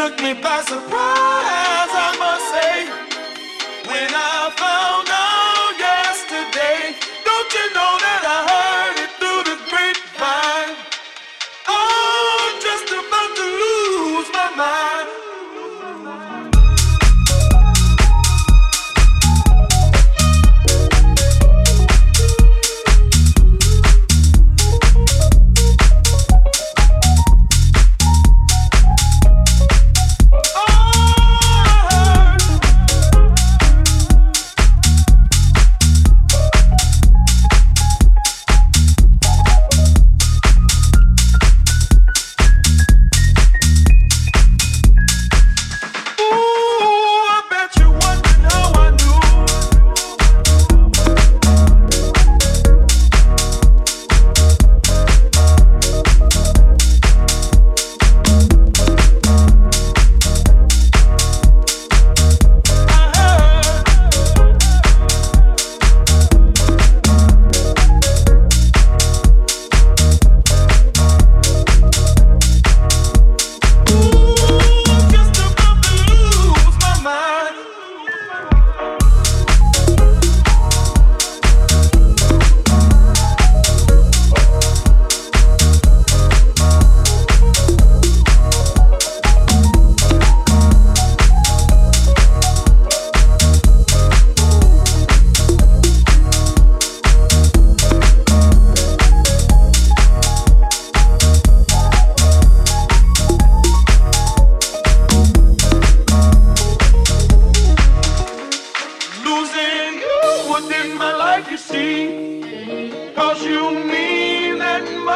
took 0.00 0.22
me 0.22 0.32
by 0.32 0.62
surprise, 0.62 1.92
I 1.92 2.16
must 2.18 2.46
say, 2.54 2.86
when 3.86 4.08
I 4.14 4.50
found 4.56 5.10
out. 5.10 5.19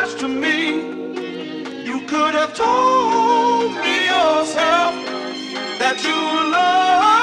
much 0.05 0.21
to 0.21 0.29
me. 0.29 0.59
You 1.85 2.01
could 2.07 2.35
have 2.35 2.55
told 2.55 3.73
me 3.83 3.97
yourself 4.13 4.95
that 5.79 5.97
you 6.05 6.53
love. 6.53 7.14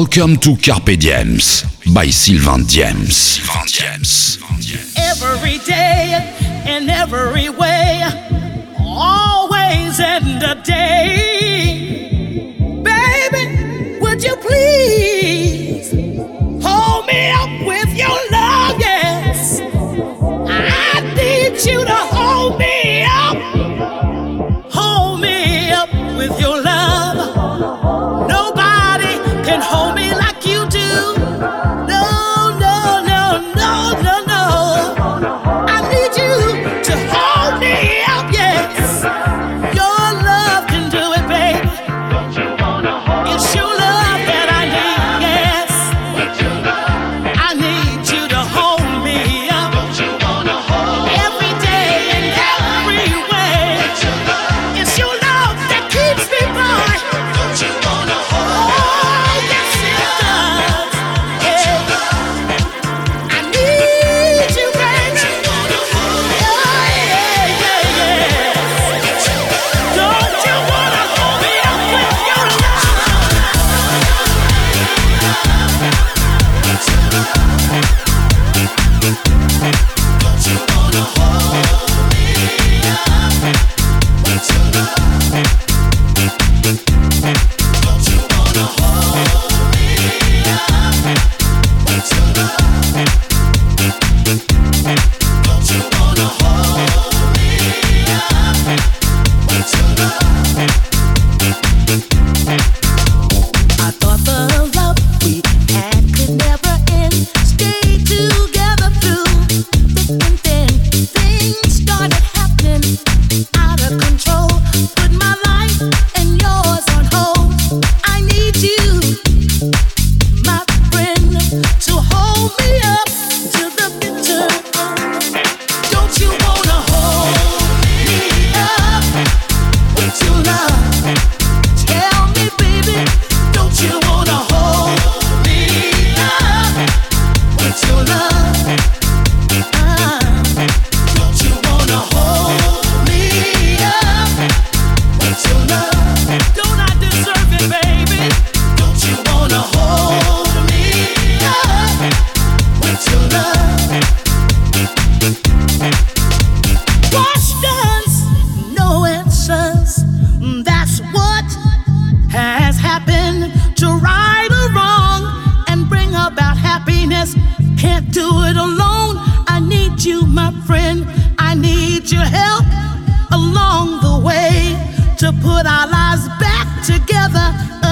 Welcome 0.00 0.38
to 0.38 0.56
Carpe 0.56 0.96
Diems 0.96 1.62
by 1.92 2.06
Sylvain 2.06 2.64
Diems. 2.64 3.38
Diems. 3.68 4.09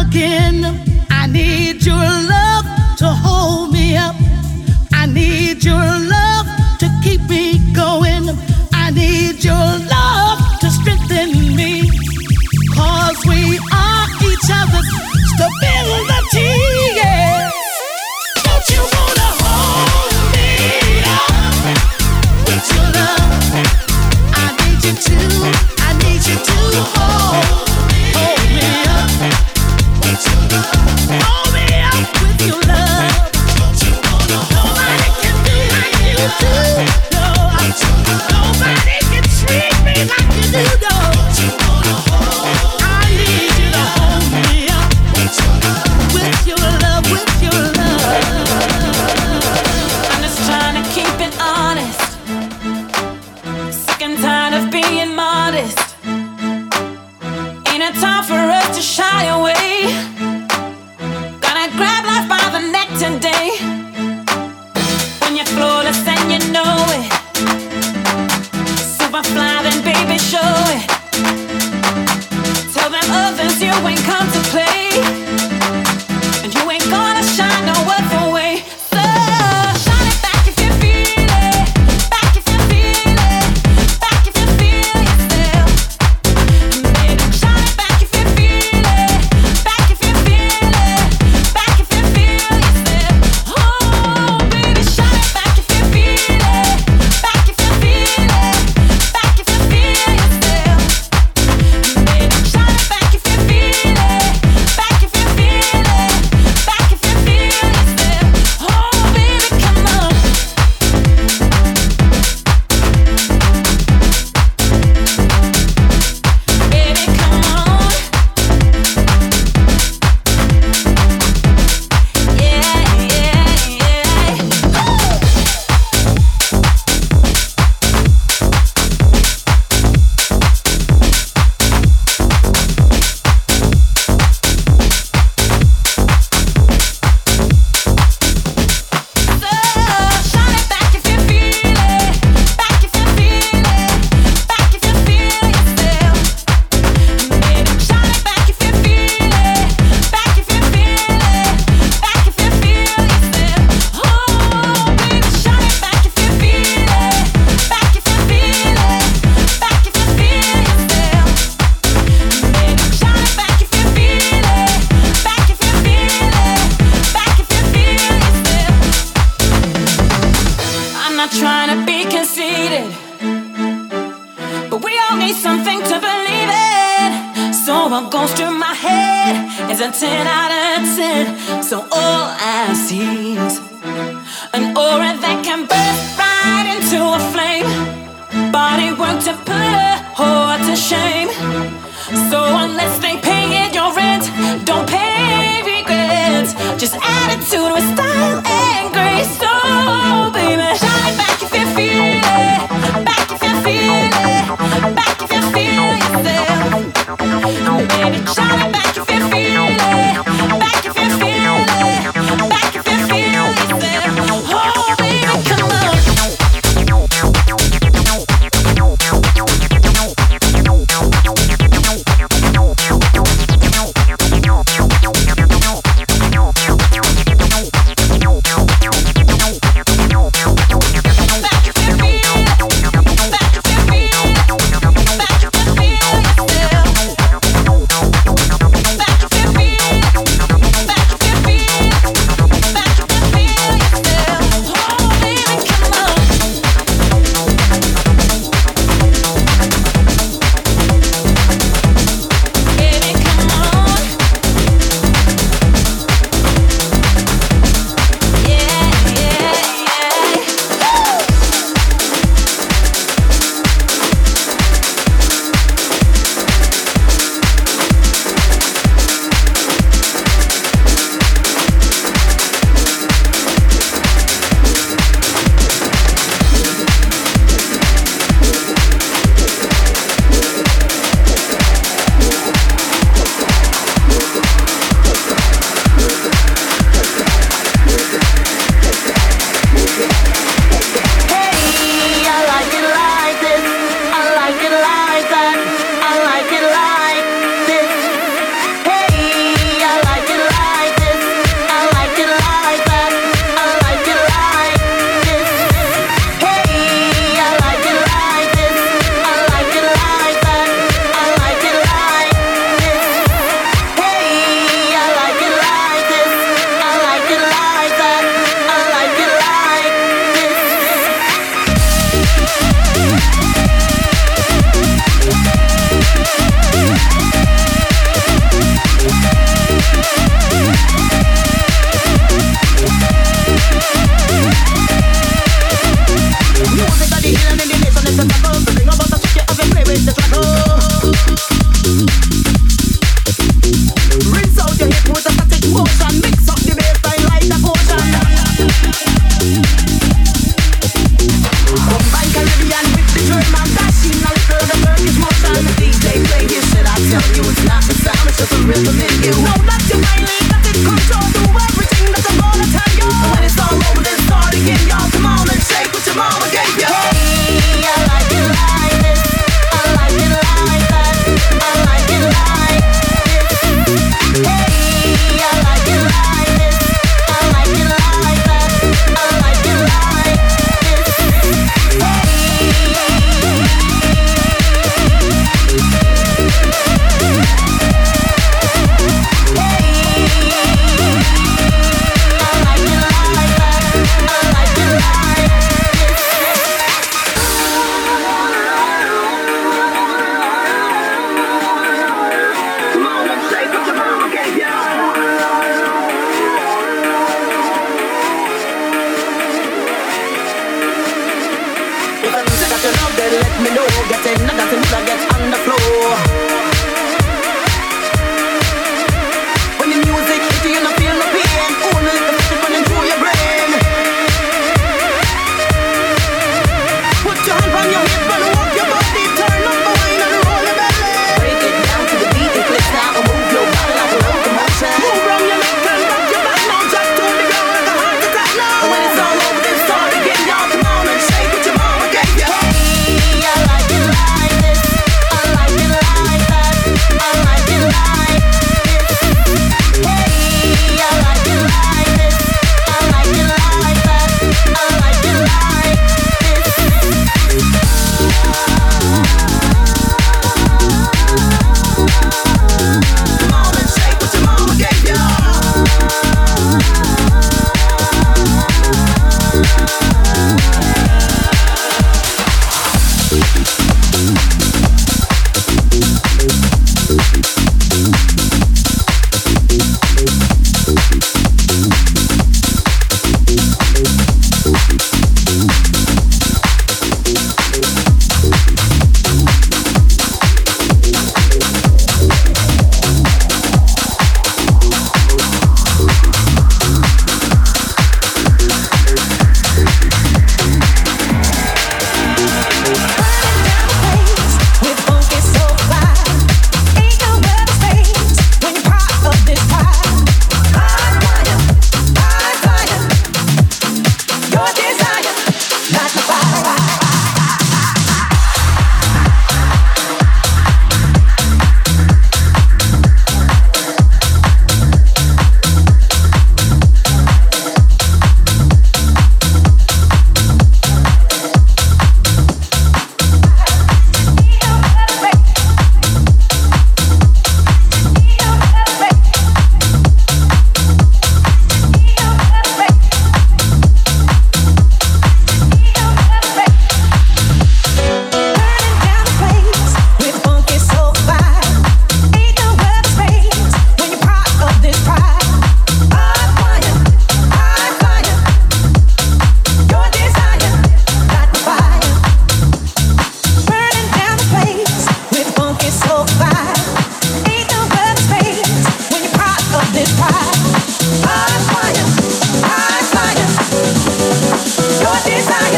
again. 0.08 0.87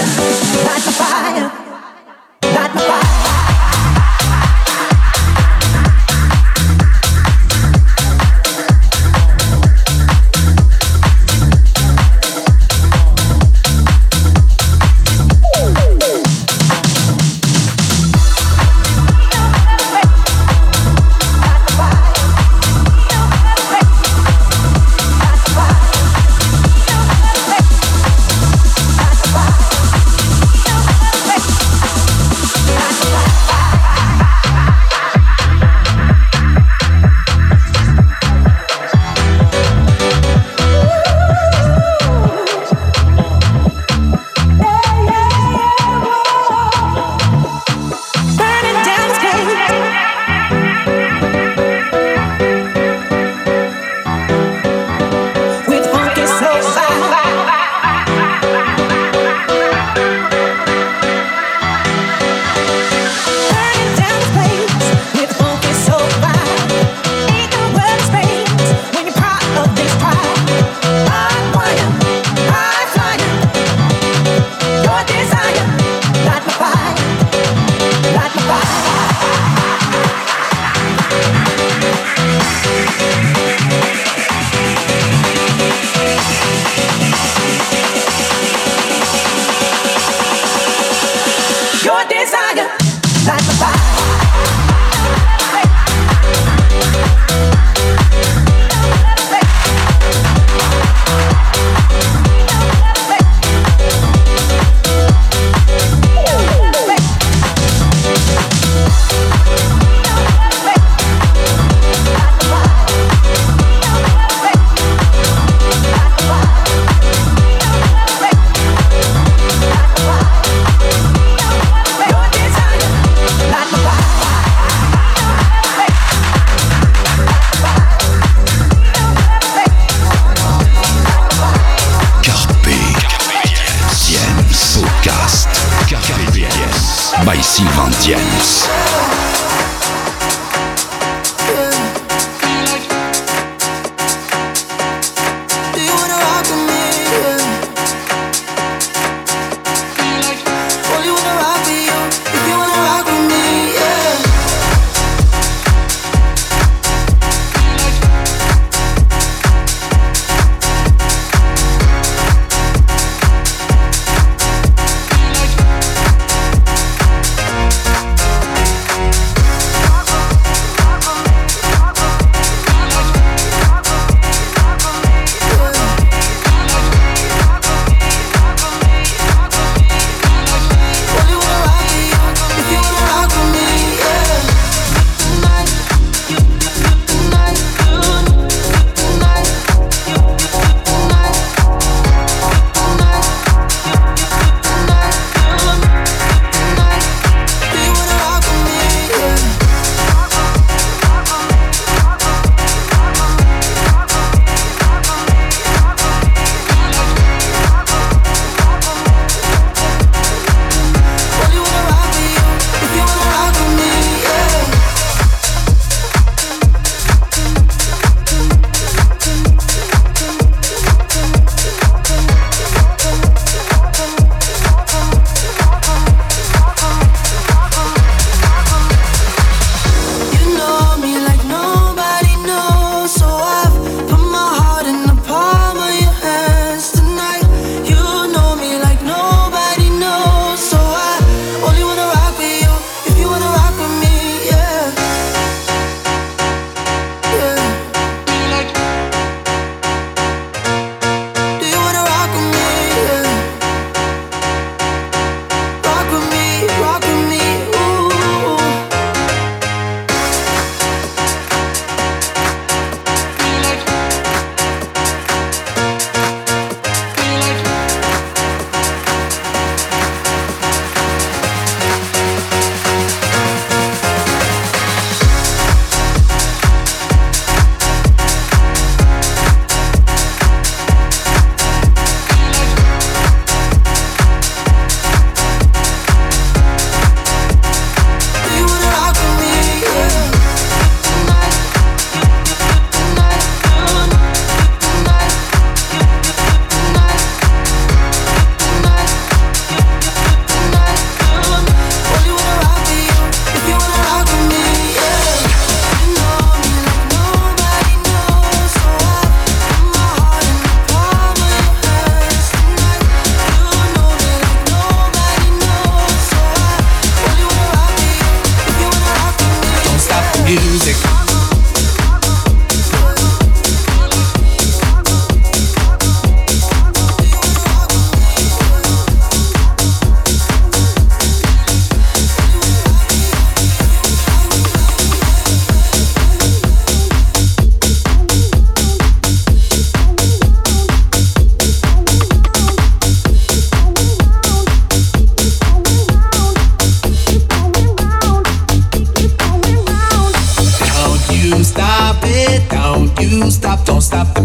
Like 0.00 0.84
the 0.84 0.92
fire. 0.92 1.29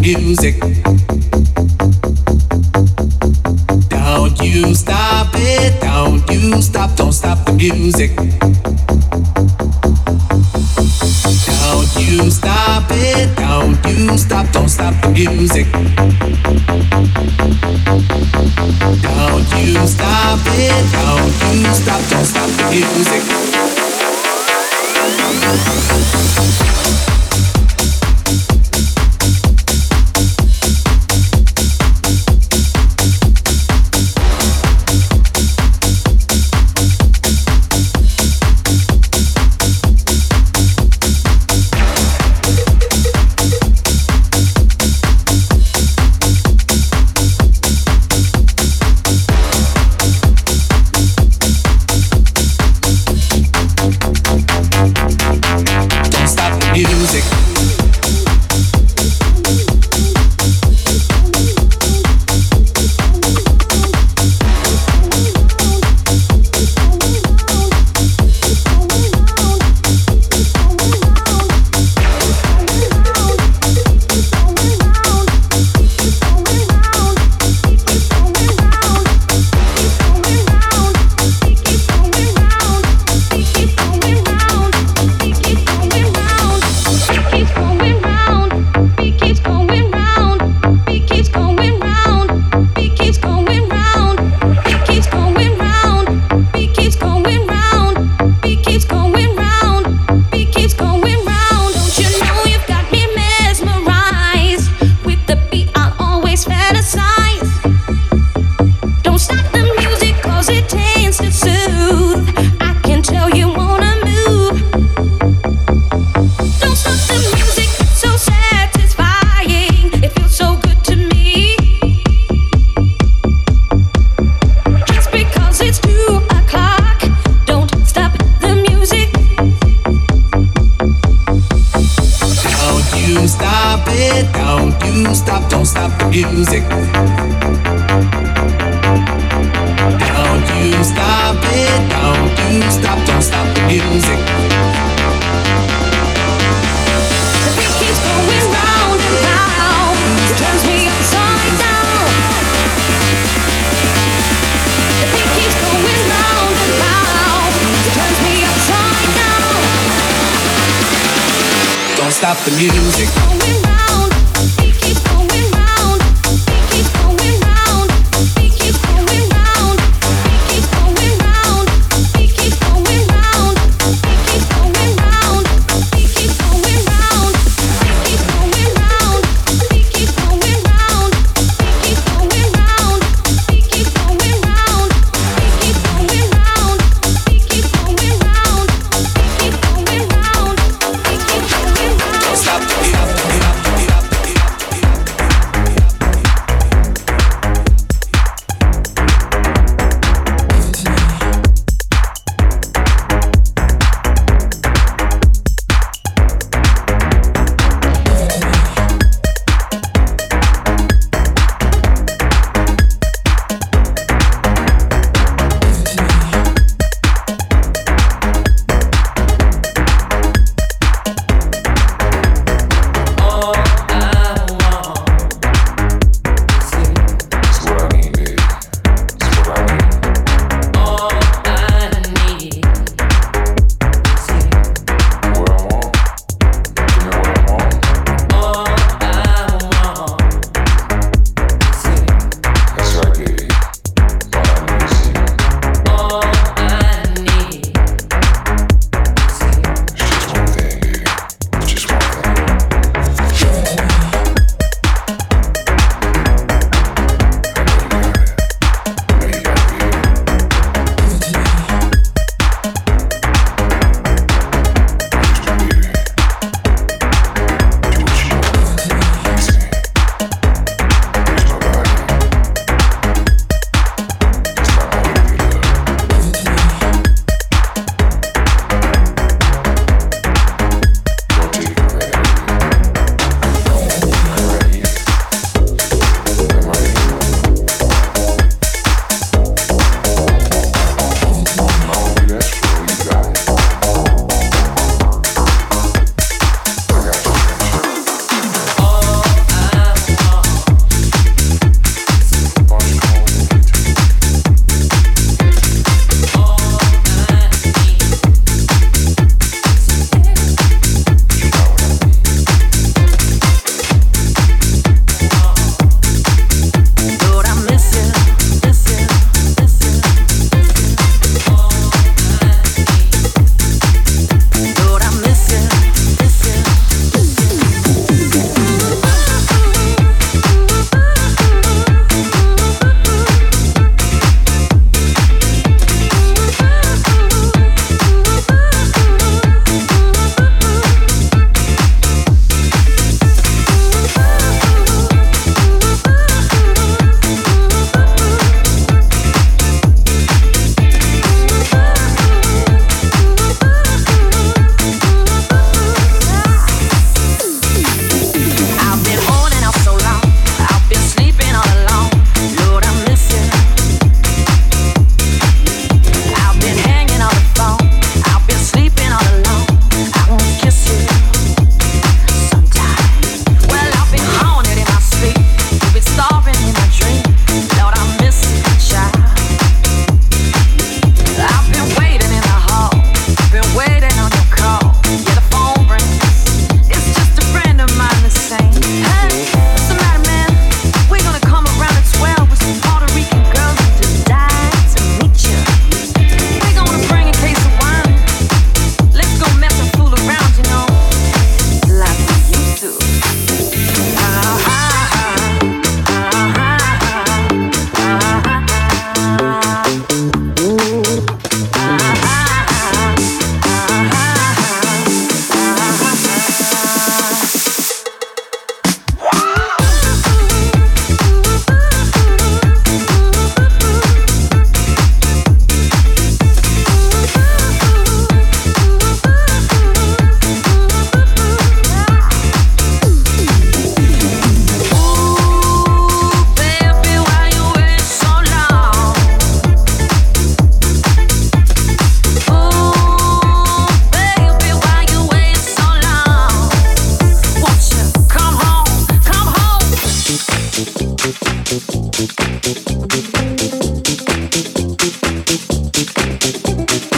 music. 0.06 0.60
Don't 3.90 4.40
you 4.40 4.76
stop 4.76 5.32
it, 5.34 5.82
don't 5.82 6.30
you 6.30 6.62
stop, 6.62 6.96
don't 6.96 7.12
stop 7.12 7.44
the 7.46 7.54
music. 7.54 8.35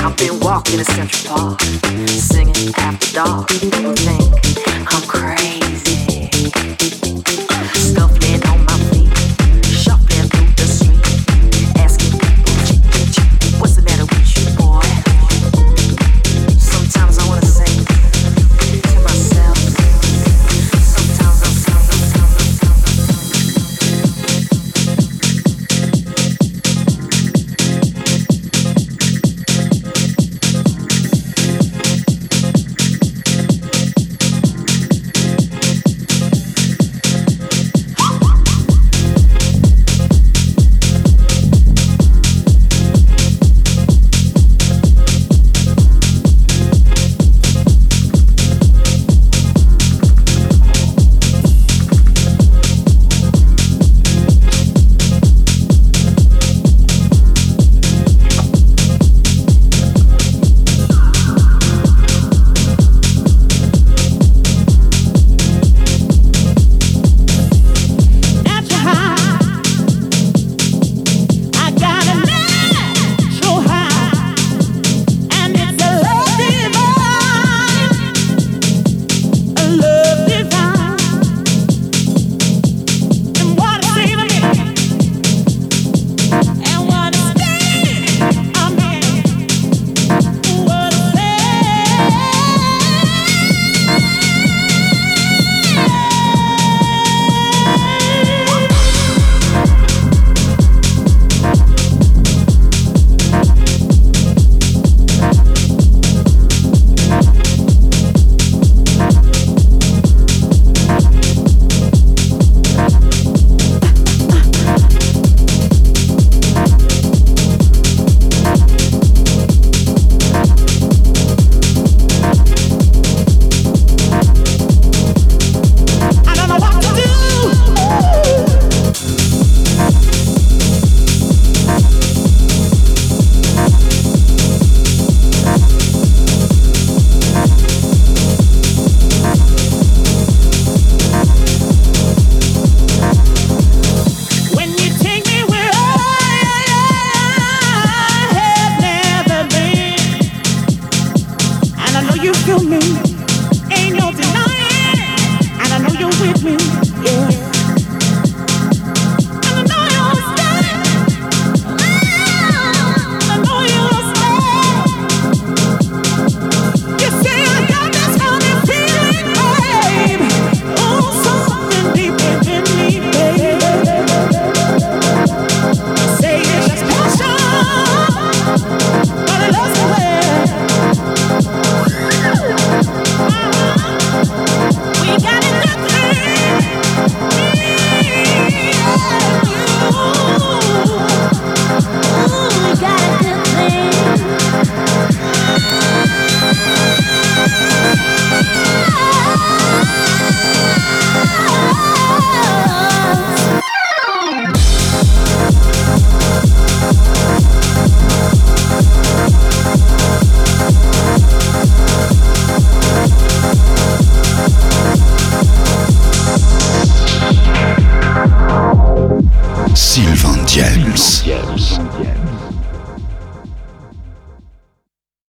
I've 0.03 0.17
been 0.17 0.37
walking 0.41 0.79
in 0.79 0.85
Central 0.85 1.37
Park, 1.37 1.61
singing 2.07 2.73
after 2.77 3.13
dark. 3.13 3.47
People 3.47 3.93
think 3.95 4.33
I'm 4.93 5.01
crazy. 5.07 5.36